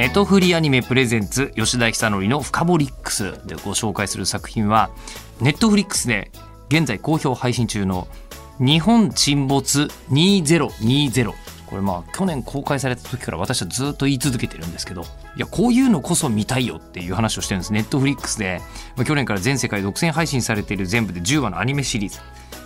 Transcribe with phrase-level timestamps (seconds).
[0.00, 3.46] ネトフリアニメプレゼンツ吉田久典のフカボリックス。
[3.46, 4.88] でご紹介する作品は
[5.42, 6.32] ネットフリックスで
[6.70, 8.08] 現在好評配信中の
[8.58, 11.32] 日本沈没2020
[11.66, 15.04] これまあ去年公開された時から私はずっと言い続けてるんですけどい
[15.36, 17.72] やこういうのこそ見たいよっていう話をしてるんです。
[17.74, 18.62] ネットフリックスで、
[18.96, 22.20] まあ、去年から全世界独占配信されている全部で10話のアニメシリーズ。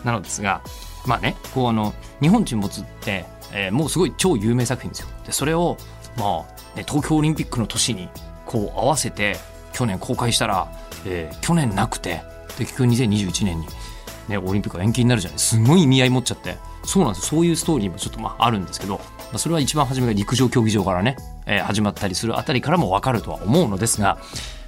[0.04, 0.62] なのですが
[1.04, 5.08] まあねこうあの日本沈没って、えー、もうすごい超有名作品ですよ。
[5.26, 5.76] でそれを
[6.16, 8.08] まあね、東京オリンピックの年に
[8.46, 9.36] こう合わせて
[9.72, 10.68] 去年公開したら、
[11.06, 12.22] えー、去年なくて
[12.58, 13.66] で結局2021年に、
[14.28, 15.38] ね、オリンピックが延期になるじゃない。
[15.38, 16.56] すごい意味合い持っちゃって。
[16.84, 19.02] そうなんですそういうストーリーもちょっとまああるんですけど、ま
[19.34, 24.18] あ、それは一番初めが陸上競技場からね、えー、始まったりするあたりからも分かるとは思うのですが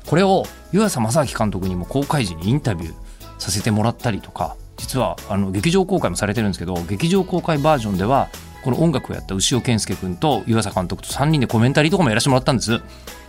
[0.06, 2.94] これを湯浅正明監督にも公開時にインタビュー
[3.39, 8.28] させてもらったりとか実はあの劇場公開もされてるんですけど劇場公開バージョンでは
[8.67, 12.83] この音楽をやった牛尾健介君と湯浅監督と3人でコメンタリーとかもやらせてもらったんです。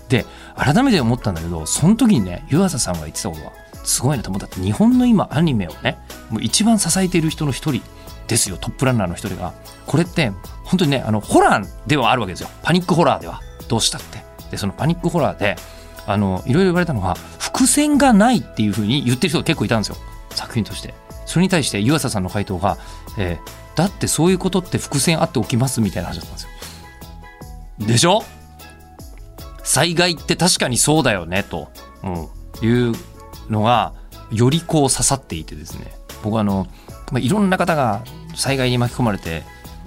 [0.10, 3.52] で改めて思ったんだけどその時にね湯浅さんが言ってたことは
[3.84, 4.48] すごいなと思った。
[4.48, 6.00] って日本の今アニメをね
[6.32, 7.84] もう一番支えている人の一人
[8.28, 8.58] ですよ。
[8.58, 9.54] トップランナーの一人が。
[9.86, 10.32] これって
[10.64, 12.50] 本当にねあのホラーではあるわけですよ。
[12.64, 13.42] パニックホラーでは。
[13.68, 14.24] どうしたって。
[14.50, 15.56] でそのパニックホラーで
[16.08, 19.98] あのいろいろ言われたのが伏線がないっていうふうに言ってる人が結構いたんですよ。
[20.32, 20.96] 作品として。
[21.28, 22.78] それに対して湯浅さんの回答が、
[23.20, 27.88] えー、だってそういうことって伏線あっておきますみたいな話だったんですよ。
[27.88, 28.24] でしょ？
[29.64, 31.70] 災害って確かにそうだよねと、
[32.04, 32.10] う
[32.66, 32.96] ん、いう
[33.50, 33.94] のが
[34.32, 35.92] よりこう刺さっていてですね
[36.24, 36.68] 僕はあの、
[37.12, 38.02] まあ、いろんな方が
[38.36, 39.44] 災害に巻き込まれて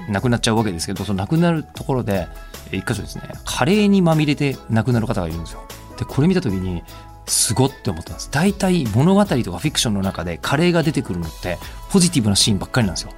[0.08, 2.28] 亡くなっちゃうわけですけどその亡くなるところで
[2.70, 5.66] 一箇所ですねカレーにまみれて亡くなる方がいるんですよ。
[5.98, 6.84] でこれ見た時に
[7.26, 11.58] すごって思ったんです大体物語とかフィクションの中でカレーが出てくるのって
[11.90, 13.12] ポジティブなシーンばっかりなんですよ。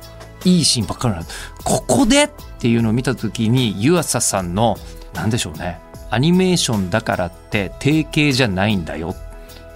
[0.44, 1.25] いいシーンばっかりなん
[1.64, 4.76] ここでっていうのを見た時に湯浅さんの
[5.14, 5.80] 何でしょうね。
[6.10, 9.14] アニメーションだからって定型じゃないんだよ。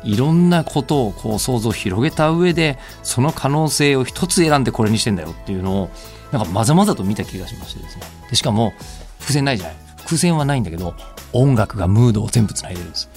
[0.04, 5.90] いろんなことをこう想像を広げた上でその可能性を一つ選んでこれにしてんだよっていうのを
[6.30, 8.02] なんかまざまざと見た気がしましてですね。
[8.30, 8.72] でしかも
[9.18, 9.76] 伏線ないじゃない。
[9.98, 10.94] 伏線はないんだけど
[11.32, 13.08] 音楽がムードを全部つないでるんです。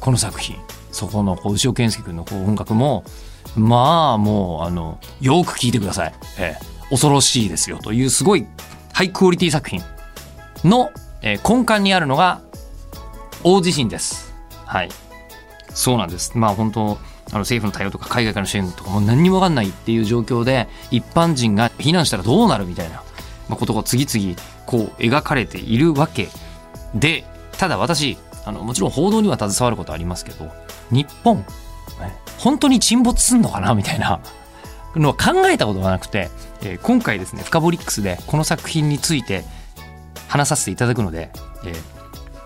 [0.00, 0.56] この作品。
[0.90, 3.02] そこのこう牛尾健介君のこう音楽も
[3.56, 8.46] まあもうあのよく聴いてください、ええ、恐ろしいですよというすごい
[8.92, 9.82] ハイクオリティ作品
[10.62, 10.92] の、
[11.22, 12.42] え、根幹にあるのが
[13.42, 14.34] 大地震です。
[14.66, 14.90] はい。
[15.70, 16.36] そうなんです。
[16.36, 16.98] まあ本当
[17.30, 23.02] あの政府の対応とか海外からの支援とかも何にも分かんないっていう状況で一般人が避難したらどうなるみたいな
[23.48, 24.36] ことが次々
[24.66, 26.28] こう描かれているわけ
[26.94, 27.24] で
[27.56, 30.50] ただ私あのもちろん報道には携わることありますけど
[30.90, 31.42] 日本
[32.38, 34.20] 本当に沈没すんのかなみたいな
[34.96, 36.30] のは考えたことがなくて、
[36.62, 39.44] えー、今回ですね「フカボリックス」でこの作品について
[40.28, 41.30] 話させていただくので、
[41.64, 41.76] えー、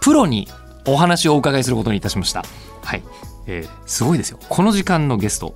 [0.01, 0.49] プロに
[0.87, 2.45] お話をお伺いすることにいたしました。
[2.83, 3.03] はい、
[3.47, 4.39] えー、すごいですよ。
[4.49, 5.55] この時間のゲスト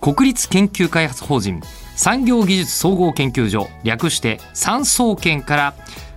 [0.00, 1.62] 国立研究開発法人
[1.96, 5.74] 産業技術総合研究所略して産総研から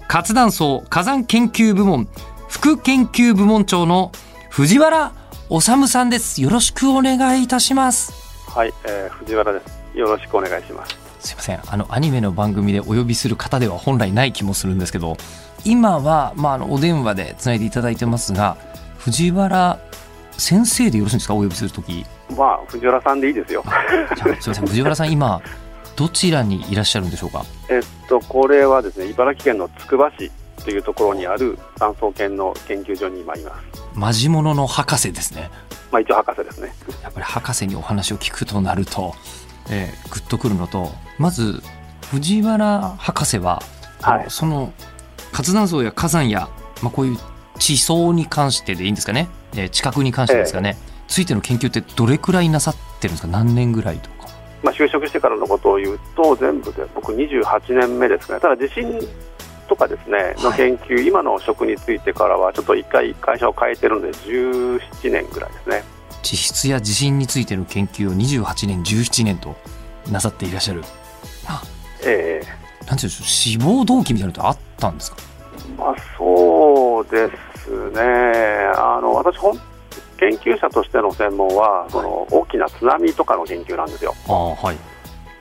[0.07, 2.07] 活断層火山研究部門
[2.49, 4.11] 副研究部門長の
[4.49, 5.13] 藤原
[5.49, 6.41] 治さんです。
[6.41, 8.13] よろしくお願いいたします。
[8.47, 9.74] はい、えー、藤原です。
[9.95, 10.97] よろしくお願いします。
[11.19, 11.59] すいません。
[11.65, 15.17] あのアニメの番組でお呼びする方では本来ない気もするんですけど
[15.63, 18.57] 今は、まあ、あのお電話でつないでいただいてますが
[18.99, 19.79] 藤原
[20.37, 21.33] 先生でよろしいんですか？
[21.33, 22.05] お呼びするとき
[22.37, 23.63] まあ藤原さんでいいですよ。
[23.63, 23.69] す
[24.25, 24.67] みません。
[24.67, 25.41] 藤原さん今
[25.95, 27.45] どちらにいらっしゃるんでしょうか？
[27.69, 30.29] えっとこれはですね茨城県のつくば市
[30.63, 33.81] というところにある産総研の研究所に今います。
[33.93, 35.49] マジモノの博士ですね。
[35.91, 36.73] まあ一応博士ですね。
[37.01, 39.15] やっぱり博士にお話を聞くとなると
[39.69, 41.61] えー、グッとくるのとまず
[42.11, 43.61] 藤原博士は、
[44.01, 44.73] はい、その
[45.31, 46.49] 活断層や火山や、
[46.81, 47.17] まあ、こういう
[47.59, 53.27] 地層に関してでいいんですかね、えー、地殻に関してですかね、えー、ついての研究ってどれくらいなさってるんですか？
[53.27, 54.15] 何年ぐらいとか。
[54.63, 58.39] まあ、就職してからのことを言うと全部で僕28年目ですね。
[58.39, 58.99] ただ地震
[59.67, 65.83] とかですねの研究、はい、今の職についてからはちょっと1回会社を変えてるので17年ぐらいですね。
[66.25, 69.55] 地質や地震についての研究を28年17年と
[70.11, 70.83] なさっていらっしゃる。
[72.03, 72.83] ええ。
[72.83, 75.17] ー、なんていうんでしょう志望動機みたいなのってあったんですか？
[75.77, 77.29] まあ、そうで
[77.63, 78.01] すね、
[78.75, 79.37] あの私、
[80.17, 84.13] 研究者としての専門は、その大きな津波とかの研究なんですよ。
[84.27, 84.77] あはい。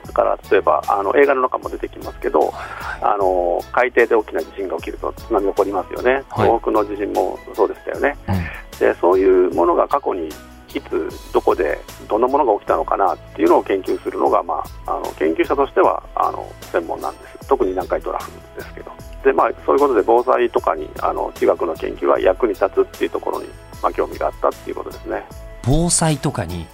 [0.05, 2.53] だから例えばあの映画の中も出てきますけど、
[3.01, 6.47] あの海底で大きな地震が起きると津波起こりますよね、はい。
[6.47, 8.79] 東北の地震もそうでしたよね、うん。
[8.79, 10.29] でそういうものが過去に
[10.75, 11.79] いつ、どこで
[12.09, 18.91] どんなものが起きたのかなっていうのを研究するのが、まあ、あの研究者としてはあの専門なんです、特に南海トラフですけど、
[19.23, 23.47] でまあ、そういうことで防災とかにあの地学の研究は役に立つっていうところに、
[23.81, 25.25] まあ、興味があったっていうことですね。
[25.63, 26.67] 防災とかに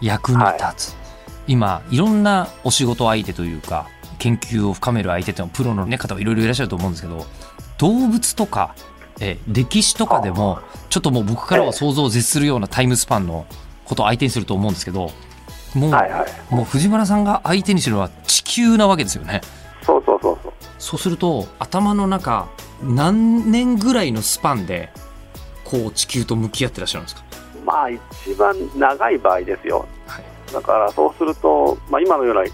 [0.00, 0.96] 役に立つ、
[1.46, 3.88] 今いろんなお仕事相手というか
[4.18, 7.26] 研究を深める相手っていうのはプロの、ね、方はいろいろいらっしゃると思うんですけど
[7.78, 8.74] 動物とか
[9.20, 10.60] え歴史とかでも
[10.90, 13.46] ちょっともう僕からは想像を絶するようなタイムスパンの
[13.84, 15.10] ことを相手にすると思うんですけど
[15.74, 19.40] もう,、はいはい、もう藤原さんが相手にするのは地球なわけですよね。
[19.82, 20.52] そうそうそうそう。
[20.78, 22.48] そうすると頭の中
[22.82, 24.90] 何年ぐらいのスパンで
[25.64, 27.24] こう地球と向き合ってらっしゃるんですか、
[27.64, 28.00] まあ、一
[28.36, 30.24] 番長い場合ですよ、はい。
[30.52, 32.44] だからそうすると、まあ、今のような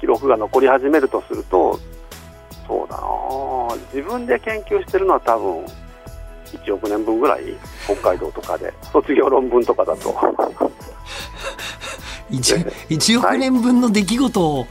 [0.00, 1.78] 記録が残り始めるとすると、
[2.66, 5.66] そうだな、自分で研究してるのは多分
[6.52, 7.42] 1億年分ぐらい、
[7.84, 10.14] 北海道とかで、卒業論文とかだと。
[12.30, 14.66] 1, 1億年分の出来事を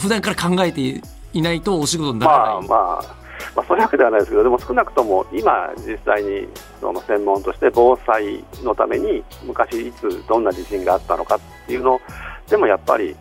[0.00, 1.00] 普段から考えて
[1.32, 2.66] いないとお仕事にならない、まあま
[3.00, 3.16] あ、
[3.54, 6.48] まあ、そういうわけではないですけど、でも少なくとも今、実際に
[6.80, 12.00] その専門として防災のために、昔いつどんな地震があったのかっていうの
[12.48, 13.14] でもやっぱり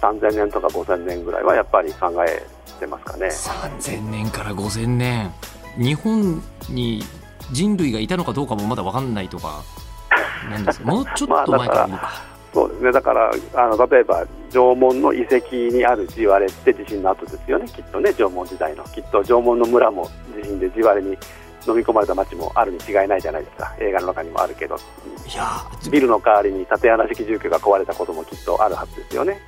[0.00, 2.42] 3000年とか5000年ぐらいはやっぱり考え
[2.80, 3.28] てますかね。
[3.28, 5.32] 3000年から5000年
[5.76, 7.02] 日本に
[7.52, 9.62] 人類がいたのかどうかもまだ分かんないとか
[10.50, 10.84] なんですか？
[10.86, 12.32] もうちょっと前からいるか。
[12.52, 21.16] そうですね、だからあの例えば縄文の遺跡にある地割れって地震の後ですよね、きっとね、縄文時代の、きっと縄文の村も地震で地割れに
[21.66, 29.40] 飲み込まれた町もあるに違いないじゃないですか、映画の中にもあるけど、いやビルの代わりに縦穴式住居が壊れたこともきっとあるはずですよね。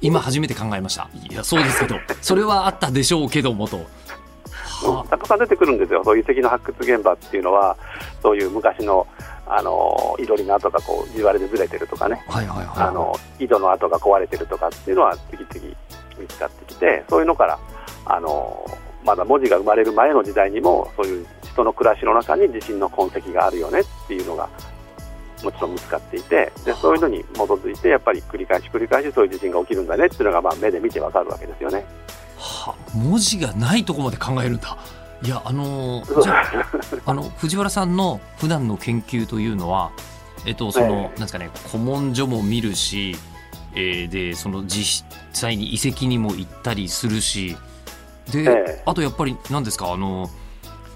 [0.00, 1.08] 今初めて考えました。
[1.14, 2.00] いやそうですけど。
[2.20, 3.86] それはあったでしょうけどもと。
[4.92, 7.76] はたくさん出てくるんですよ、そういう遺跡の発掘現場っていうのは、
[8.22, 9.06] そういう昔の
[9.46, 12.88] あのいろりの跡がこう地割れでずれてるとかね、はいはいはい。
[12.88, 15.76] あの井戸の跡が壊れてるとかっていうのは次々
[16.18, 17.58] 見つかってきて、そういうのから
[18.06, 18.64] あの
[19.04, 24.48] まだ文字が生まれる前の時代にも、そういう人の暮らしの中に地震の痕跡があるよねっていうのが
[25.42, 31.84] もちろん見つかっていて、でそういうのに基づいて、やっぱり繰り返し繰り返しそういう地震が起きるんだねっていうのが、まあ、目で見てわかるわけですよね。
[32.44, 34.76] は文字がないとこまで考えるんだ。
[35.22, 36.44] いやあのーじゃあ
[37.10, 39.90] あの藤原さんの普段の研究というのは、
[40.44, 43.16] えっとその、ええなんですかね古文書も見るし、
[43.74, 47.56] えーでその実際に遺跡にも行ったりするし、
[48.30, 50.28] で、ええあとやっぱり何ですかあの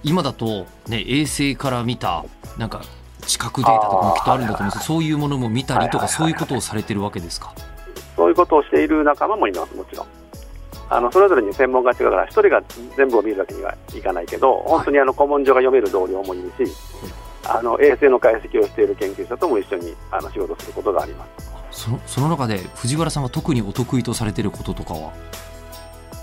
[0.02, 2.24] 今だとね衛星から見た
[2.58, 2.82] なんか
[3.26, 7.52] 地殻データとかもきっとあるんだと思うんですけど、そういうものも見たりとか、はいはいはいはいそういうことをされてるわけですか？
[8.16, 10.06] そういうことをしている仲間もいます、もちろん。
[10.90, 12.62] あのそれぞれに専門が違うから、一人が
[12.96, 16.72] 全部を見るわけにはいかないけど、本当にあの古文書が読める同僚もいるし、
[17.46, 21.50] あの衛星の解析をしている研究者とも一緒にあの仕事することがあります。
[21.70, 25.12] そのその中で藤原さんが特にお得意とされてることとかは？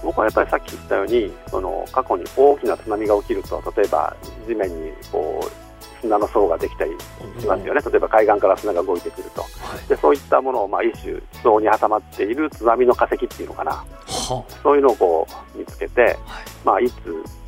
[0.04, 4.16] 僕はやっぱりさっき言ったように、その過去に大きな津波が起きると、例えば
[4.48, 5.65] 地面にこう
[6.02, 6.92] 砂の層ができたり
[7.40, 9.48] しますよね、例えば海岸から砂が動いてくると、は
[9.86, 9.90] い。
[9.90, 16.18] でそういったものをまあ一種、地層に挟まっている津波の化石っていうのかな、はそういうのをこう見つけて、
[16.64, 16.94] まあ、いつ、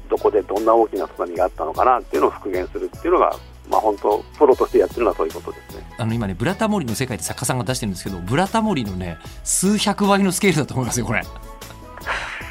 [0.09, 3.35] どこでどんな大きな津波があったのかなっていうのを復元するっていうのが、
[3.69, 5.85] まあ、本当、プロとしてやってるのはそういうことですね。
[5.97, 11.23] あの今ね、ブラタモリの世界って作家さんが出してるんですけど、ブラタモリのね、数百倍のスケールだと思いますよ、これ。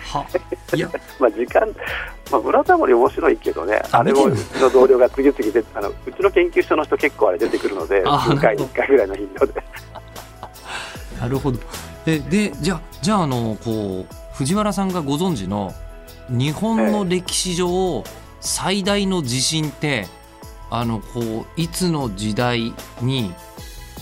[0.06, 0.26] は、
[0.74, 1.68] いや、 まあ、時間、
[2.30, 9.62] まあ、ブラタモリ面白いけどね、ああれをうちの同僚が次々で、あのうちの研究所の人結構あれ出てくるので、あ2回に1回ぐらいの頻度で。
[11.20, 11.58] なるほど。
[12.06, 15.74] え、で、じゃあ、じゃあ、あの、こう、藤原さんがご存知の
[16.28, 18.04] 日本の歴史上、
[18.40, 20.06] 最大の地震って、
[20.70, 23.34] あの、こう、いつの時代に、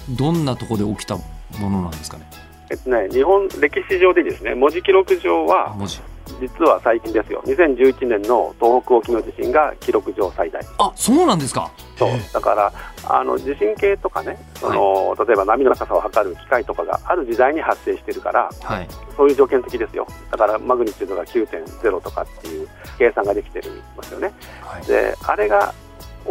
[0.09, 1.23] どんなところで起きたも
[1.71, 2.29] のなんですかね？
[2.71, 6.01] えっとね、日本歴史上でですね、文字記録上あ、は、文字。
[6.41, 10.61] 実は最近ですよ、2011年の東北沖の地震が記録上最大。
[10.79, 11.71] あ、そうなんですか？
[11.97, 12.73] そうだから
[13.07, 18.89] あの地震計とかねその、例えば波の高さを測る機械とかがある時代に発生してるからはい。
[19.17, 22.69] そういう条件付きですよだからマグニチュードが9.0とかっていう
[22.99, 24.87] 計算ができてるますよねはい。
[24.87, 25.73] であれが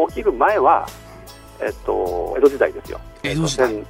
[0.09, 0.85] 起きる前は、
[1.61, 3.69] えっと、江戸時代ですよ江戸時代。
[3.69, 3.85] 1000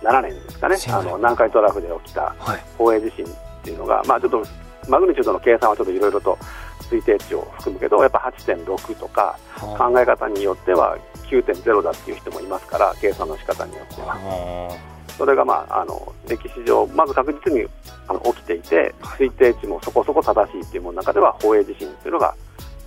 [0.00, 0.76] 1707年ですかね。
[0.76, 2.60] 1700あの南海トラフで起きたはい。
[2.78, 3.28] 宝永地震っ
[3.62, 4.42] ていうのが、まあ、ちょっと
[4.88, 6.36] マグニチュードの計算はちょっといろいろと
[6.80, 10.98] 推定値を含むけどやっぱ8.6とか考え方によっては
[11.30, 14.90] 9.0だっていう人もいますから計算の仕方によっては。
[15.16, 17.68] それが、まあ、あの歴史上、まず確実に
[18.08, 22.34] あの起きていて、推定値もそこそこ正しいっていうものの中では、宝永地震っていうのが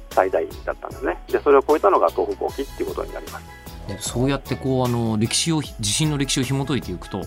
[0.09, 3.62] 最大だったんですね、でそれを超えたのが東北沖っていうことになります
[3.99, 7.21] そうやってこうあの歴史を地震の歴史を紐解いていくと、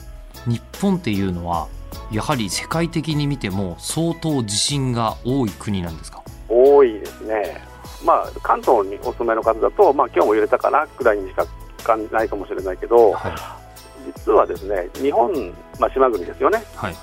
[0.47, 1.69] 日本っていうのは、
[2.13, 6.23] やはり世界的に見ても、相当地震が多い国なんですか？
[6.49, 7.61] 多いですね、
[8.05, 11.47] まあ、関東にお住まいの方だと、まあ今日も揺れたかなくらいにしか
[11.83, 13.33] 感じないかもしれないけど、はい。
[14.07, 16.97] 実はですね日本、まあ、島国ですよね、はい、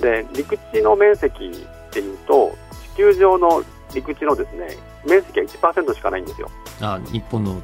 [0.00, 2.56] で陸地の面積っていうと
[2.94, 6.48] 地球上の陸地のですね面積は1%しかないんですよ。
[6.82, 7.60] あ日本の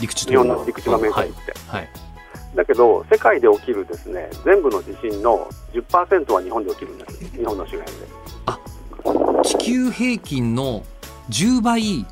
[0.00, 1.52] 陸地日本の陸地の面積って。
[1.68, 1.88] はい、はい
[2.54, 8.06] だけど、世界で起きるですね全部の地震の10%は日本で起きるんです、日本の周辺で。
[8.46, 8.58] あ
[9.42, 10.84] 地球平均の
[11.30, 12.06] 10倍、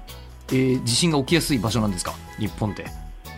[0.48, 2.86] えー、地震が起きやすい場所なんですか、日本って。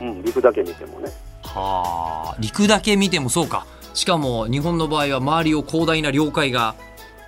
[0.00, 1.10] うん、陸だけ見てもね。
[1.42, 6.74] はあ陸だけ見てもそうかしかも日本の場合は周りを広大な領海が、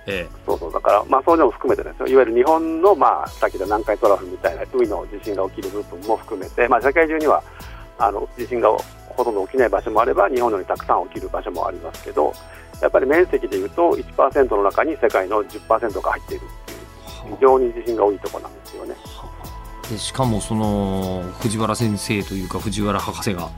[0.09, 7.43] ええ、そうそうだから、まあ、そういうのも含めてですよいわゆる日本の、まあ、さっきの南海トラフみたいな海の地震が起きる部分も含めて、まあ、世界中には
[7.97, 8.69] あの地震が
[9.09, 12.33] ほとんど起きない場所もあれば日本よりたくさん起きる場所もありますけど
[12.81, 16.75] やっぱり面積でいうと1%の中に世界の10%が入っているってい
[17.33, 18.95] う非常に地震が多いところなんですよね。
[19.89, 23.49] でしかもその藤原先生というか藤原博士が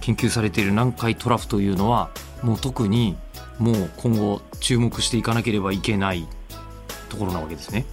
[0.00, 2.10] 研究されている南海トラフというのは
[2.42, 3.16] もう特に
[3.58, 6.26] もう今後注目していかなければいけない
[7.08, 7.84] ところなわけですね。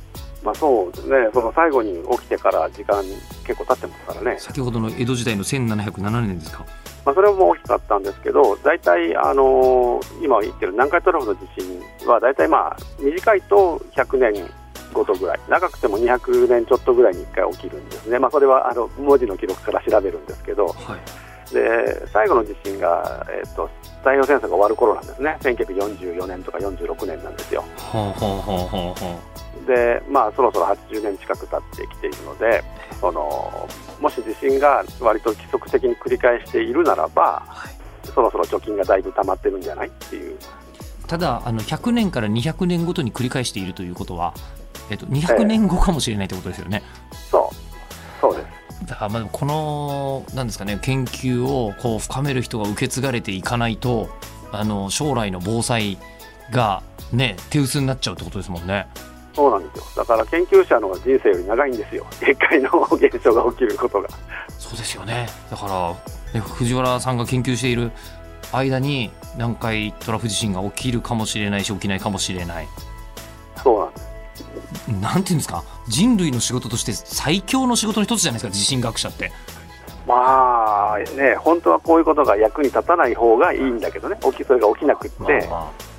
[0.43, 3.03] まあ、そうですね、その最後に起きてから時間
[3.47, 4.37] 結構経ってますからね。
[4.39, 6.63] 先ほどの江戸時代の1707年ですか。
[7.03, 14.51] まあ、それも大きかったんですけど、大体、あのー、今言ってる南海トラフの地震は、大体まあ、短いと100年
[14.93, 23.69] ごとぐらい、長くても200年ちょっとぐらいに1回起きるんですね、まあ、それはあの文字の記録から調べるんですけど、はいで最後の地震が、えーと、
[24.05, 27.63] 太平洋戦争が終わる頃なんですね、1944年とか46年なんですよ。
[29.65, 32.63] で、まあ、そろそろ80年近く経ってきているので、
[33.01, 33.67] その
[33.99, 37.73] もし地震が割と規則的に繰り返しているならば、はい、
[38.13, 40.37] そろそろ貯金がだいぶ溜まってるんじゃないっていう。
[41.07, 44.35] ただあの100年から200年ごとに繰り返しているということは、
[44.91, 46.83] えっと、200年後かもしれないということですよね。
[47.11, 47.64] えー、そう
[48.25, 48.87] そうです。
[48.87, 54.09] だからまあこのなんですかね研究をこう深める人が受け継がれていかないと
[54.51, 55.97] あの将来の防災
[56.51, 58.87] がね手薄になっちゃうってことですもんね。
[59.33, 59.83] そうなんですよ。
[59.97, 62.05] だから研究者の人生より長いんですよ。
[62.19, 64.09] 限界の現象が起きることが。
[64.57, 65.27] そうですよね。
[65.51, 65.67] だか
[66.33, 67.91] ら、ね、藤原さんが研究している
[68.51, 72.67] 間に南海トラフ地震が起きるかもしれないし起きないかもしれない。
[73.61, 74.14] そうなんです
[75.01, 75.63] なんていうんですか？
[75.87, 78.53] 人類の仕事として最強の仕事の一つじゃないですか？
[78.53, 79.31] 地震学者って。
[80.07, 85.49] まあね、本当はこういうことが役に立たない方がいいんだけどね、起きそれが起きなくって、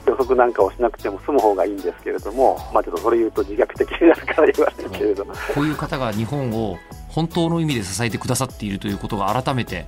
[0.06, 6.78] 予測なんかをしなくても済む方がいいんですけれども、まあ、ちょっとそれ言うと自虐的になるから言われるけれども、こういう方が日本を
[7.08, 9.86] 本当の意味で支えてくださっているということが改めて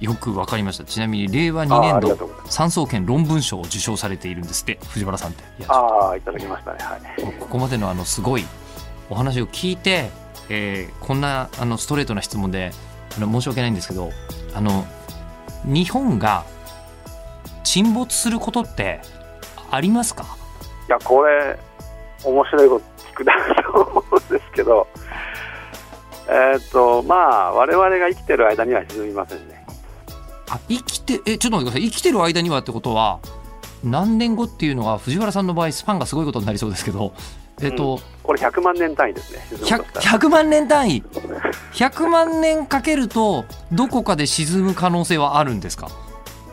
[0.00, 0.84] よく分かりました。
[0.84, 5.44] ちなみに令和2年度三総研論文賞を受賞されているんですって藤原さんって。
[5.66, 7.00] ああいただきましたね、はい、
[7.40, 8.44] ここまでのあのすごい
[9.10, 10.10] お話を聞いて、
[10.48, 12.70] えー、こんなあのストレートな質問で
[13.16, 14.10] あの申し訳ないんですけど
[14.54, 14.84] あの
[15.64, 16.44] 日本が
[17.64, 19.00] 沈没することって
[19.70, 20.24] ありますか？
[20.88, 21.58] いやこれ
[22.24, 24.86] 面白いこと聞くなと思うんですけど
[26.28, 29.57] えっ、ー、とまあ我々が生きてる間には沈みませんね
[30.50, 31.90] あ生きてえちょっと待ってください。
[31.90, 33.20] 生きてる間にはってことは
[33.84, 37.12] 何年後っていうのは藤原さんの場合スパンがすごいことになりそうですけど
[37.60, 39.40] えっと、うん、これ100万年単位ですね。
[39.50, 41.02] 100, 100, 万年単位
[41.72, 45.88] ？100万年かけるとどこかで沈む可能性はあるんですか？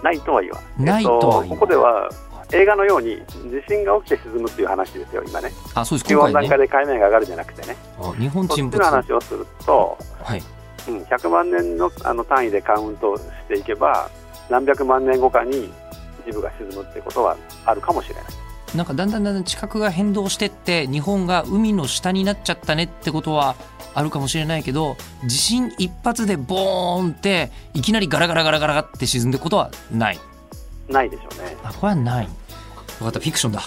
[0.03, 2.09] ないとは言わない、えっと、とここでは
[2.51, 5.51] 映画のように地震が起きて沈むっていう話ですよ今ね。
[5.73, 6.13] あそうです。
[6.13, 7.75] 今回、ね、温暖化で海面が上がるじゃなくてね。
[8.19, 8.77] 日本沈没。
[8.77, 10.43] の話をすると、はい
[10.87, 14.09] うん、100万年のあの単位でカウントしていけば
[14.49, 15.69] 何百万年後かに
[16.27, 18.23] 一部が沈むってことはあるかもしれない。
[18.75, 23.55] なんかだんだんだんだん地殻が変動してって日本が海の下になっちゃったねってことは
[23.93, 30.19] あるかもしれないけど地震一発でボーンっていきなりガラガラガラガラって沈んでいくことはない
[30.89, 32.27] ないでしょうねあこれはない
[32.99, 33.61] 分かったフィクションだ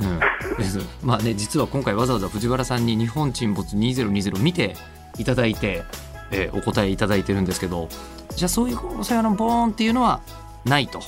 [0.00, 4.76] うん、まあね実は今回わざわざ藤原さんに日本沈没2020見て
[5.18, 5.82] いただいて、
[6.30, 7.88] えー、お答えいただいてるんですけど
[8.34, 10.20] じゃあそういうお魚のボーンっていうのは
[10.64, 11.00] ないと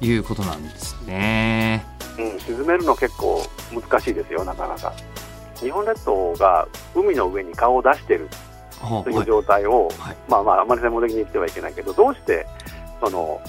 [0.00, 1.84] いうことなんですね。
[2.18, 3.42] うん、沈めるの結構
[3.72, 4.92] 難しいですよなかなか。
[5.56, 8.28] 日本列島が海の上に顔を出している
[9.04, 12.46] という状態を、はい、まあまあ、あまり専門的に言ってはいけないけど、どうして
[13.00, 13.40] その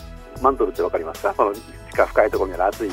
[0.42, 1.62] マントルって分かりますか、その地
[1.94, 2.90] 下深いところにある熱い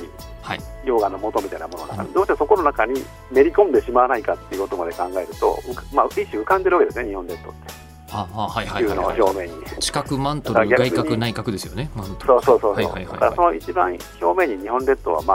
[0.85, 5.59] 溶岩の元みたいなものの中に、どうしてそこの中にめり込んでしまわないかっていうことまで考えると、
[5.93, 7.87] まあ、一種浮かんでるわけですね、日本列島って。
[8.13, 8.97] ああはいはいはい。
[8.99, 9.65] はい、表面に。
[9.81, 15.35] 地殻マントル外角内角ですよねそうそうそうそう、はいはいはい、だからその一番表面に日本列島はま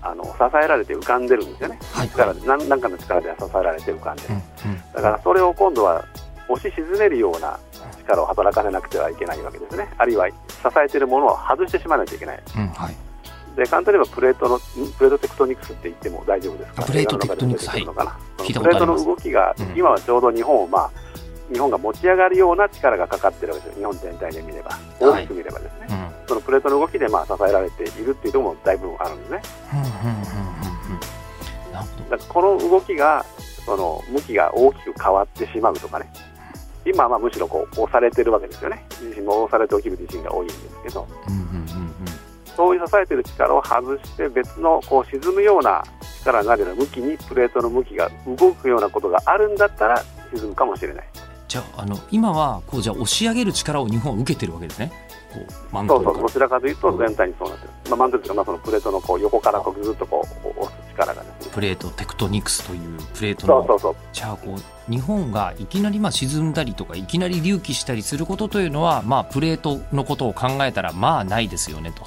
[0.00, 2.08] ああの支えられて浮かんでるんですよね、はい。
[2.08, 2.34] かの
[2.98, 4.32] 力で支えられて浮かんでる、う
[4.68, 6.04] んうん、だからそれを今度は
[6.48, 7.58] 押し沈めるような
[8.00, 9.88] 力を働かせなくてはいけないわけですね。
[9.96, 10.34] あるいは支
[10.84, 12.96] えているものを外してしまわないといけない、うんはい、
[13.56, 17.68] で簡単に言えばプレートのプレートテクトニクスって言っても大丈夫ですかプレートテクトニクス。
[17.68, 17.84] はい。
[17.84, 20.90] プレートの動きが、うん、今はちょうど日本をまあ
[21.52, 29.18] 日本が持ち上がるような力がかかってるわけですよ、日本全体で見れば、大きく見ればですね、はいうん、そのプレートの動きでまあ支えられているっていうところもだいぶあるん。
[29.18, 29.42] ですね。
[31.72, 33.24] だからこの動きが
[33.66, 36.10] その向きが大きく変わってしまうとかね、
[36.86, 40.48] 今はまあむしろこう押されてるわけですよね、地震も押されて起きる地震が多いん。
[40.48, 41.06] ですけど、
[42.56, 45.82] そういう支えてる力を外して別のこう沈むような
[46.20, 51.08] 力になるような向きにプレートの向きが動くようなことがあるんだったら沈むかもしれない。
[51.48, 54.92] じゃああの今はこうじゃ押し上げる力を日本は受けてるわけですね。
[55.32, 61.52] そうそうどちらかというと全体にそうなってる、まあ、マントルというか、まあ、そのプレートのこう横からこうずっとこう押す力がですね。
[61.54, 63.66] プレートテクトニクスというプレートの。
[63.66, 64.02] そうそうそう。
[64.12, 72.04] じゃあこう日本がいきなりまあ沈んだりとかいきなり隆起したりすることというのは、まあ、プレートのことを考えたらまあないですよねと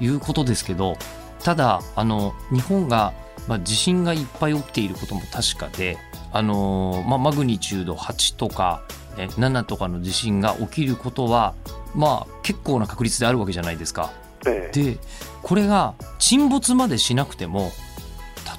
[0.00, 0.96] いうことですけど
[1.42, 3.12] ただあの日本が、
[3.46, 5.98] まあ、地震がいっぱい起きていることも確かで
[6.30, 8.82] あのまあ、マグニチュード8とか、
[9.16, 11.54] ね、7とかの地震が起きることは、
[11.94, 14.12] まあ、結構な確率であるわけじゃないですか。
[14.46, 14.98] ええ、で
[15.42, 17.72] これが沈没までしなくても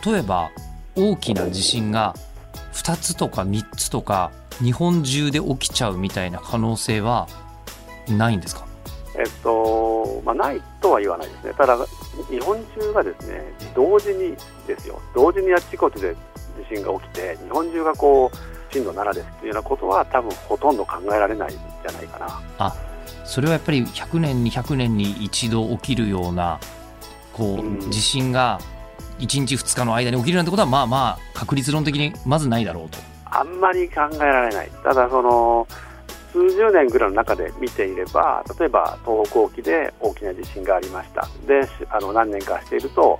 [0.03, 0.49] 例えば
[0.95, 2.15] 大きな地震が
[2.73, 4.31] 2つとか3つとか
[4.63, 7.27] 日本中で起きちゃうみたいな可能性は
[8.09, 8.65] ないんですか？
[9.19, 11.77] えっとまあ、ないとは言わないですね、ただ、
[12.29, 16.15] 日本中がですね同時にですよ、同時にあっちこっちで
[16.69, 22.41] 地震が起きて、日本中がこう震度7ですっていうようなことは、多分ほとんど考えられないんじゃないかな。
[22.57, 22.75] あ
[23.25, 26.59] それはやっぱり100年に100年に一度起きるような
[27.33, 28.59] こう、うん、地震が
[29.19, 32.97] 1日2日の間に起きるなんてことはまあまあ確率論的にまずないだろうと。
[33.25, 34.71] あんまり考えられない。
[34.83, 35.67] ただその
[36.31, 41.27] 数十年ぐらいの中で見ていれば例えば東北沖で大きな地震がありました。
[41.47, 43.17] であの何年かしていると、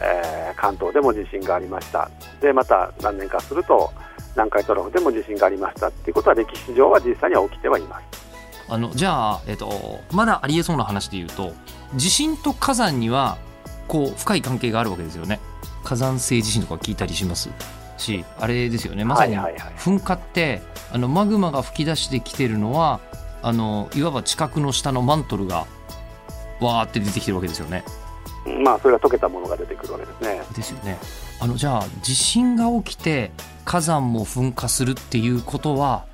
[0.00, 2.10] えー、関東でも地震がありました。
[2.40, 3.92] でまた何年かすると
[4.34, 5.88] 南海トラフでも地震がありました。
[5.88, 8.04] っていうことは歴史上は実際には起きてはいます。
[8.68, 11.52] あのじゃあ、えっと、まだありえそうな話で言うと
[11.96, 13.36] 地震と火山には
[13.88, 15.38] こう深い関係があるわけですよね。
[15.84, 17.50] 火山性地震とか聞いたりします？
[17.96, 23.00] しあれですよねまさに噴火って、あのマグマが噴き出してきてるのは
[23.42, 25.66] あのいわば地殻の下のマントルが
[26.60, 27.84] わーって出てきてるわけですよね。
[28.62, 30.42] まあそれは溶けたものが出てくるわけですね。
[30.54, 30.98] ですよね。
[31.40, 33.32] あのじゃあ地震が起きて
[33.64, 36.04] 火山も噴火するっていうことは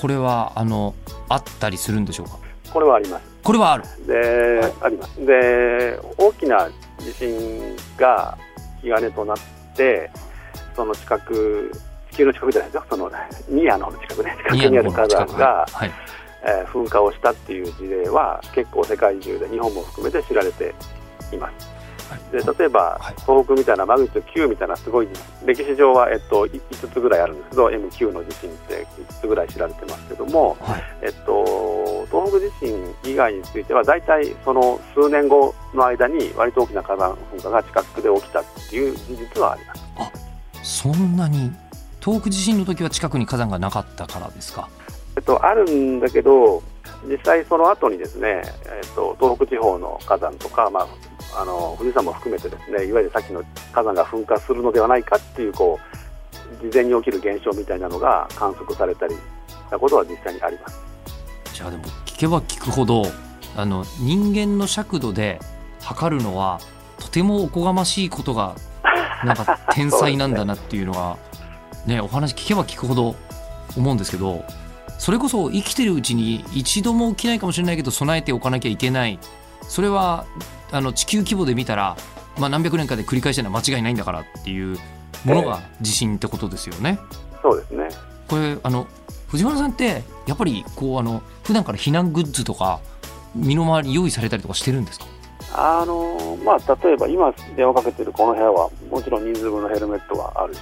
[0.00, 0.94] これはあの
[1.28, 2.38] あったりするんでしょうか？
[2.72, 3.24] これはあります。
[3.42, 3.84] これはある。
[4.06, 4.14] で、
[4.60, 5.24] はい、あります。
[5.24, 6.68] で大きな
[7.00, 8.36] 地震が
[8.82, 9.36] 引き金となっ
[9.74, 10.10] て
[10.78, 11.72] その近く、
[12.12, 13.10] 地球の近くじゃないですよ、その
[13.48, 15.90] ニアの近くね、近くにある火山が、はい、
[16.46, 20.72] えー、噴火をしたっていう事例は、結構世界中で、日本も含めて知られて
[21.32, 21.78] います。
[22.32, 25.08] で例えば、はい、東北みたいなマグニチュード9みたいなすごい
[25.44, 40.27] 歴史上は、えっと、5つぐらいあるんですけど M9 の地震って5つぐらい知られてますけども、はい、えっと、東北地震以外については大体その数年後の間に割と大きな火山噴火が近くで起きたっていう事実はあります。
[40.62, 41.52] そんなに
[42.00, 44.68] 東北地震の時は近くに火山がなかったからですか、
[45.16, 46.62] えっと、あるんだけど
[47.06, 53.42] 実際その後にですね、えっと、東北地方の火山とか、まあ、あの富士山も含めてですねいわゆるさっきの
[53.72, 55.78] 火山が噴火するのではないかっていうこ
[56.62, 59.20] う事前に起きる現象みたいなのが観測されたりし
[59.70, 60.82] たことは実際にあります。
[61.52, 63.04] じゃあでも聞けば聞くほど
[63.56, 65.40] あの人間の尺度で
[65.80, 66.60] 測るのは
[66.98, 68.54] とてもおこがましいことが
[69.24, 71.16] なんか天才なんだなっていうのが
[71.86, 73.14] ねお話聞けば聞くほど
[73.76, 74.44] 思うんですけど
[74.98, 79.18] それこそ生きてるうちに一度も起きないかもしれないけど備えておかなきゃいけない。
[79.62, 80.24] それは
[80.72, 81.96] あの地球規模で見たら、
[82.38, 84.78] まあ、何百年かで繰り返してるのは間違いないんだからっていう
[85.24, 86.98] ものが地震ってことですよね。
[87.42, 87.88] そうですね。
[88.28, 88.86] これあの
[89.28, 92.80] 藤原さんってやっぱりこうあの普段から避難グッズとか
[93.34, 95.04] 身の回り用意されたりとかしてるんですか？
[95.52, 100.60] あのまあ、例えば今、電話かけてるこの部屋はもちろん人数分のヘルメットはあるし、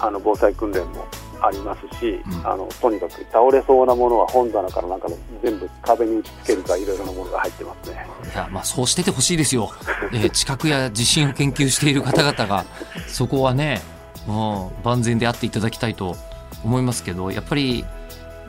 [0.00, 1.06] あの防災訓練も
[1.42, 8.06] ありますし、うんあのとにかく倒れそうなものは本棚からなんかの全部壁に打ち付けるかいろいろなものが入ってますね。
[8.32, 9.70] いや、まあ、そうしててほしいですよ。
[10.12, 12.64] えー、地殻や地震を研究している方々が、
[13.06, 13.80] そこはね、
[14.26, 16.16] もう万全であっていただきたいと
[16.64, 17.84] 思いますけど、やっぱり、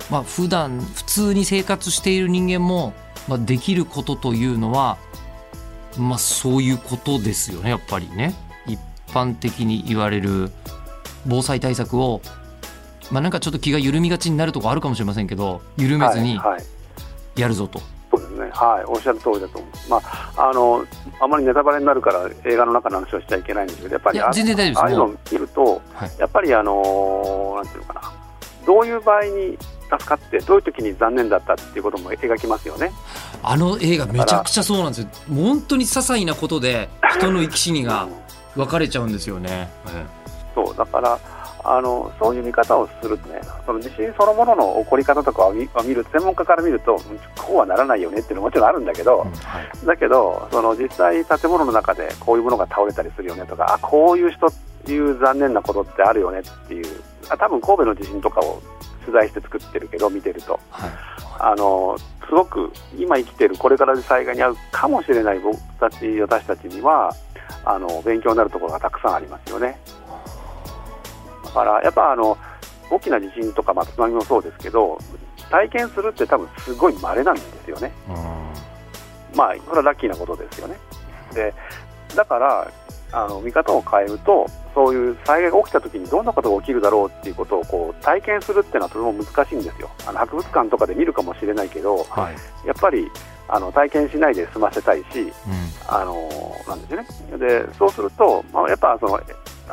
[0.10, 2.94] まあ、普段普通に生活している人間も、
[3.28, 4.98] まあ、できることというのは、
[5.98, 8.36] まあ、そういうことですよね、やっぱりね。
[8.66, 10.52] 一般的に言われる
[11.26, 12.22] 防災対策を、
[13.12, 16.64] まあ、なんかちょっと気が緩みがちになるところあるかもしれませんけど、緩めずにはいはい。
[17.36, 17.82] やるぞと。
[18.12, 20.86] そうですね、はい、おっしゃる通りだと思う、まあ、あの
[21.22, 24.80] あまりネタバレになるから映画の中の話をしちゃいけないんですけど、やっぱりあ全然大丈夫です。
[24.82, 26.12] ああいうのを見ると、はい。
[26.20, 28.02] やっぱり、あのなんていうのかな、
[28.66, 29.58] どういう場合に
[29.92, 32.92] 助かって、どういう時に残念だったっていうことも描きますよね。
[33.44, 35.08] あの映画めちゃくちゃそうなんですよ。
[35.34, 38.08] 本当に些細なことで人の生き死にが
[38.56, 39.70] 分かれちゃうんですよね。
[40.56, 41.18] そうだから
[41.64, 54.48] あのそういう見方をするとね、その地震そのものの起こり方とかを見る専門家から見ると、うんこうはならないよねっていうのももちろんあるんだけど、うんはいだけど、その実際、建物の中でこういうものが倒れたりするよねとか、あこういう人
[54.88, 56.86] いう残念なことってあるよねっていう、
[57.30, 58.62] あ多分神戸の地震とかを
[59.02, 60.90] 取材して作ってるけど、見てると、はい
[61.44, 67.14] あのすごく今生きてる、これから災害に遭うかもしれない僕たち、私たちには、
[67.66, 69.78] あの勉強になるところがたくさんありますよね。
[71.44, 72.38] だからやっぱあの
[72.90, 74.98] 大きな地震とか、まあ、津波もそうですけど、
[75.50, 77.92] 体験するって多分すごい稀なんですよね。
[79.36, 80.78] まあ、それはラッキーなことですよね。
[81.34, 81.54] で
[82.16, 82.72] だから
[83.12, 89.90] あの見方を変えると、そういう災害が起きたときにどんなことが起きるだろうっていうことをこう体験するっていうのはとても難しいんですよ。
[90.08, 92.36] あの博物館とかで見るかもしれないけど、はい
[92.68, 93.10] やっぱり
[93.48, 95.32] あの体験しないで済ませたいし、うん
[95.88, 96.30] あの
[96.68, 97.38] なんですよね。
[97.38, 99.20] でそうすると、まあ、やっぱその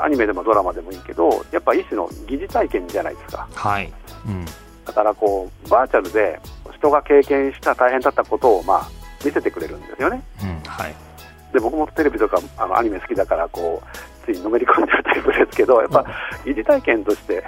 [0.00, 3.48] アニメでもドラマでもいいけど、やっぱ一種の疑似体験じゃないですか。
[3.54, 3.92] はい
[4.26, 4.44] うん
[4.84, 6.40] だからこうバーチャルで
[6.74, 8.88] 人が経験した大変だったことをまあ
[9.22, 10.22] 見せてくれるんですよね。
[10.42, 11.07] うんはい
[11.52, 16.04] で僕もテレビとかあのアニメ好きだからこうついのめり込んでるタイプですけど、やっぱ
[16.44, 17.44] 疑似体験として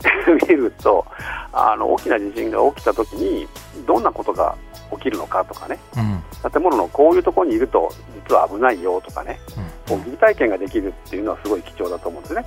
[0.48, 1.04] 見ると
[1.52, 3.46] あの大きな地震が起きたときに
[3.86, 4.56] どんなことが
[4.92, 5.78] 起きるのかとかね。
[5.96, 6.50] うん。
[6.50, 7.92] 建物のこういうところにいると
[8.28, 9.38] 実は危ないよとかね。
[9.56, 9.96] うん。
[9.96, 12.44] こう疑似体験ができるっていうのはすごい貴重だと思うんですね。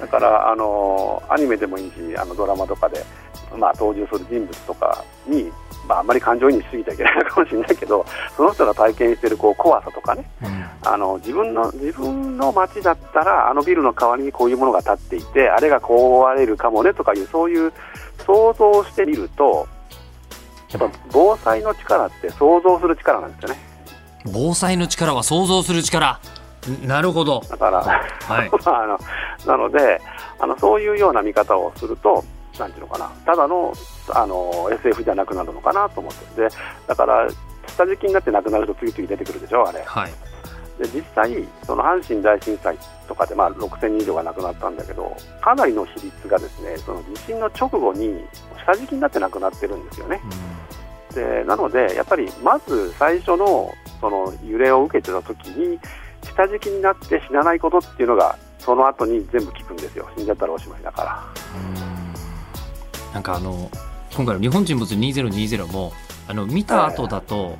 [0.00, 3.02] だからあのアニメでもいいしあのドラマとかで、
[3.56, 5.45] まあ、登場する人物とかに、ま
[5.96, 8.04] あ、あんまり感情移入しすぎちゃいけないのかもしれないけど
[8.36, 10.30] その人が体験しているこう怖さとかね。
[10.42, 10.66] うん。
[10.84, 17.72] あの自分の自分の街だったらあのビルの代わりにこういうものが建っていてあれが壊れるかもねとかいうそういう
[18.24, 19.66] 想像をしてみると
[20.70, 23.58] やっぱ防災の力って想像する力なんですよね。
[24.32, 26.20] 防災の力は想像する力。
[26.68, 27.42] んなるほど。
[27.48, 28.50] だから、はい。
[28.64, 28.98] あの
[29.46, 30.00] なので
[30.38, 32.24] あのそういうような見方をすると
[32.58, 33.08] なんていうのかな。
[33.24, 33.72] ただの
[34.14, 36.42] あの SF じゃなくなるのかなと思って。
[36.42, 36.48] で
[36.86, 37.28] だから
[37.68, 39.82] 下敷きになって亡くなる人次々出てくるでしょあれ。
[39.84, 40.12] はい。
[40.78, 41.32] で実際、
[41.64, 42.76] その阪神大震災
[43.08, 48.24] とかで、まあ、6000人以上が亡くなったんだけど、かなりの比率がですねその地震の直後に
[48.62, 50.20] 下敷きになって亡くなってるんですよね。
[51.14, 55.78] でなので、やっぱりまず最初のその揺れを受けてた時に、
[56.22, 61.24] 下敷きになって死なないことっていうのが、その後に全部効くんですよ、死んじゃったらおしまいだから。
[61.90, 61.95] うん
[63.16, 63.70] なんかあの
[64.14, 65.94] 今回の「日本沈没2020」も
[66.28, 67.56] あの見た後だと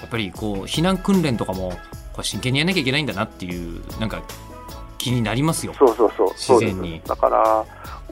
[0.00, 1.74] やっぱりこう避難訓練とかも
[2.14, 4.22] これ真剣にやんなきゃいけないんだなっていうなんか
[4.96, 5.74] 気になりますよ。
[5.78, 7.02] そうそうそう、自然に。
[7.04, 7.38] だから、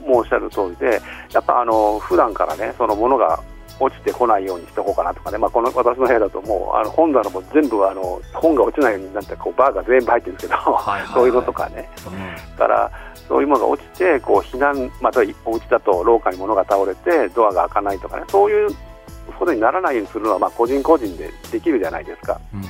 [0.05, 1.01] もうおっしゃる通りで、
[1.33, 3.39] やっぱあの普段からね、そのものが
[3.79, 11.09] 落ちてこないようにしておこうかなとかね、まあ、この私の部屋だと、もうあの本棚も全部あの本が落ちないようになんてこうバーが全部入ってるんですけど、はいはいはい。
[11.17, 12.57] そういうのとかね、うん。
[12.57, 12.91] だから
[13.27, 18.69] そういうものが落ちて、こう避難、またお家だと廊下に物が倒れて、ドアが開かないとかね、そういう
[19.39, 22.39] ことにならないようにするのは、まあ、個人個人でできるじゃないですか。
[22.53, 22.63] うん。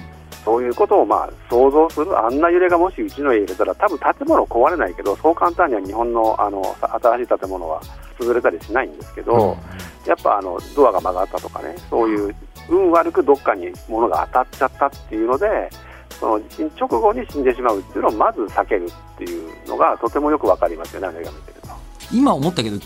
[0.44, 7.82] そういうことをまあ想像する、あんな揺れがもしうちの家入れたら、多分建物壊れないけど、そう簡単には日本のあの新しい建物は
[8.20, 9.58] 潰れたりしないんですけど、
[10.06, 12.36] やっぱあのドアが曲がったとかね、そういう
[12.70, 15.70] 運悪くどっかに物が当たっちゃったっていうので、
[16.24, 21.70] その地震直後に死んでしまうっていうのをまず避けるっていうのが、とてもよくわかりますよね、映画見てると。
[22.14, 22.78] 今思ったけど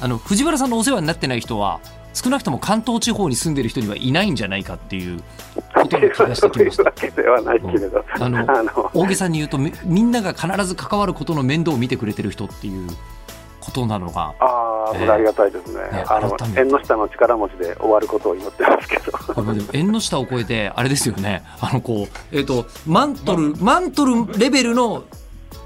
[0.00, 1.80] あの藤原さんのお世話になってない人は
[2.14, 5.22] 少なくとも関東地方に住んでる人にはいないんじゃないかっていう
[5.54, 6.84] ことな気がしてきました。
[6.84, 8.36] わけではないけれど、うん。
[8.36, 12.88] あの大げさに言うとみみんなが必ず関わることの面倒を見てくれてる人っていう
[13.68, 21.44] ことなのがああそれありがたいですね、ねあの縁の下の力持ちで終わることを祈ってますけど、 でも縁の下を越えてあれですよね。
[21.60, 25.04] あのこうえっ、とマントルマントルレベルの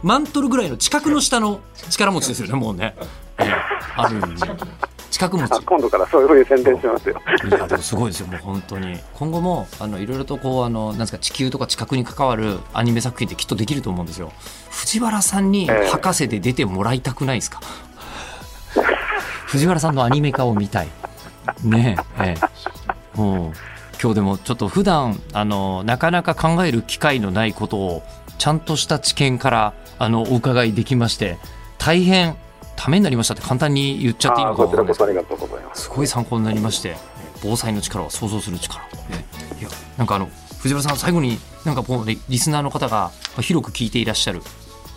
[0.03, 1.61] マントルぐらいの近くの下の
[1.91, 2.97] 力持ちですよねもうね、
[3.39, 4.37] ええある意味。
[5.11, 5.53] 近く持ち。
[5.53, 7.21] あ今度からそういうふうに宣伝しますよ。
[7.49, 8.99] いやでもすごいですよもう本当に。
[9.15, 14.33] 今後もあのいろいろとこうあのなんですか地球とか地殻に関わるアニメ作品ってきっとできると思うんですよ。
[14.71, 15.89] 藤原さんにええ。
[15.89, 17.61] 博士で出てもらいたくないですか、
[19.53, 20.89] 藤原さんのアニメ化を見たい。
[21.63, 22.37] ねええ。
[22.39, 23.53] えもう
[24.01, 28.03] 今日でもちょっと普段あのなかなか考える機会のないことを
[28.39, 31.37] ちゃんとした知見からあのお伺いできまして
[31.77, 32.35] 大変
[32.77, 35.83] ためになりましたって簡単に言っちゃっていいのかなすございます。
[35.83, 36.97] すごい参考になりまして
[37.43, 38.89] 防災の力は想像する力、ね
[39.61, 41.37] いやなんかあの藤原さん最後に
[41.67, 44.41] なんかこう、ね、リスナーの方がまあ広く聞いていらっしゃる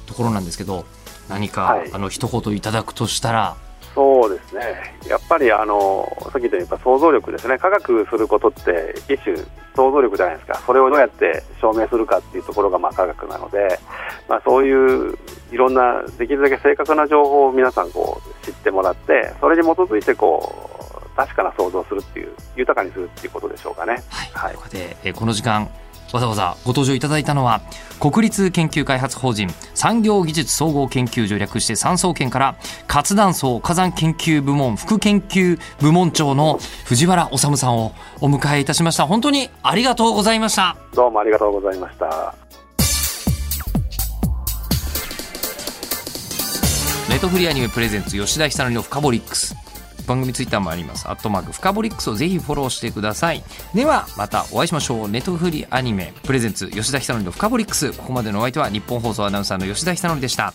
[0.06, 0.86] ところなんですけど
[1.28, 1.92] 何か、はい。
[1.92, 3.58] あの一言いただくとしたら
[3.96, 9.38] そうですね、やっぱりあのさっき言ったように想像力ですね、科学することって一種
[9.74, 13.80] 想像力じゃないですか、それをどうやって証明するかっていうところがまあ科学なので、
[14.28, 15.18] まあ、そういう
[15.52, 20.70] いろんな、できるだけ正確な情報を皆さんこう知ってもらって、それに基づいてこ
[21.14, 23.94] う確かな想像をするっていう、豊かにするっていうことでしょうかね。
[24.10, 24.56] はい、はい。
[24.56, 25.70] ここで、えーこの時間
[26.14, 27.62] わざわざご登場いただいたのは
[28.00, 32.56] 国立研究開発法人産業技術総合研究所略して産総研から
[32.88, 39.08] 活断層火山研究部門副研究部門長の藤原治さんをお迎えいたしました。
[39.08, 40.76] 本当にありがとうございました。
[40.94, 42.36] どうもありがとうございました。
[47.10, 49.56] ネットフリーアニメプレゼンツ吉田久典のフカボリックス
[50.06, 51.08] 番組ツイッターもあります。
[51.10, 53.44] アットマークフカボリックスをぜひフォローしてください。
[53.74, 55.10] ではまたお会いしましょう。
[55.10, 57.92] ネットフリーアニメプレゼンツ吉田久典のフカボリックス。
[57.94, 60.54] ここまでのお相手は日本放送アナウンサーの吉田久典でした。